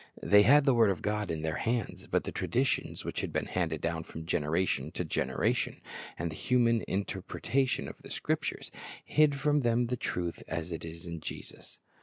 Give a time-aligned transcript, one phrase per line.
[0.23, 3.45] They had the word of God in their hands; but the traditions which had been
[3.45, 5.79] handed down from generation to generation,
[6.17, 8.71] and the human inter pretation of the Scriptures,
[9.05, 11.77] hid from them the truth as it is in Jesus.